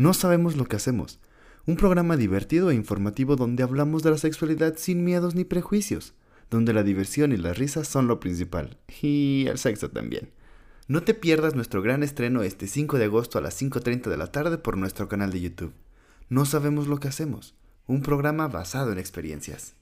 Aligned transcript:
No 0.00 0.14
sabemos 0.14 0.56
lo 0.56 0.64
que 0.64 0.76
hacemos. 0.76 1.20
Un 1.66 1.76
programa 1.76 2.16
divertido 2.16 2.70
e 2.70 2.74
informativo 2.74 3.36
donde 3.36 3.62
hablamos 3.62 4.02
de 4.02 4.10
la 4.10 4.16
sexualidad 4.16 4.78
sin 4.78 5.04
miedos 5.04 5.34
ni 5.34 5.44
prejuicios, 5.44 6.14
donde 6.48 6.72
la 6.72 6.82
diversión 6.82 7.32
y 7.32 7.36
las 7.36 7.58
risas 7.58 7.86
son 7.86 8.06
lo 8.06 8.18
principal, 8.18 8.78
y 9.02 9.44
el 9.46 9.58
sexo 9.58 9.90
también. 9.90 10.30
No 10.88 11.02
te 11.02 11.12
pierdas 11.12 11.54
nuestro 11.54 11.82
gran 11.82 12.02
estreno 12.02 12.42
este 12.42 12.66
5 12.66 12.96
de 12.96 13.04
agosto 13.04 13.36
a 13.36 13.42
las 13.42 13.60
5.30 13.60 14.08
de 14.08 14.16
la 14.16 14.32
tarde 14.32 14.56
por 14.56 14.78
nuestro 14.78 15.06
canal 15.06 15.32
de 15.32 15.42
YouTube. 15.42 15.74
No 16.30 16.46
sabemos 16.46 16.86
lo 16.86 16.98
que 16.98 17.08
hacemos, 17.08 17.54
un 17.86 18.00
programa 18.00 18.48
basado 18.48 18.92
en 18.92 18.98
experiencias. 18.98 19.74